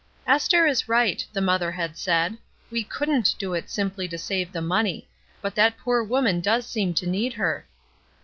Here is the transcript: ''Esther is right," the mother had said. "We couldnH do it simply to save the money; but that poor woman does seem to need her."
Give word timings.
''Esther 0.27 0.67
is 0.67 0.89
right," 0.89 1.23
the 1.31 1.41
mother 1.45 1.69
had 1.71 1.95
said. 1.95 2.35
"We 2.71 2.83
couldnH 2.83 3.37
do 3.37 3.53
it 3.53 3.69
simply 3.69 4.07
to 4.07 4.17
save 4.17 4.51
the 4.51 4.59
money; 4.59 5.07
but 5.43 5.53
that 5.53 5.77
poor 5.77 6.03
woman 6.03 6.39
does 6.41 6.65
seem 6.65 6.95
to 6.95 7.07
need 7.07 7.33
her." 7.33 7.67